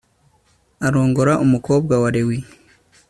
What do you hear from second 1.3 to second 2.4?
umukobwa wa lewi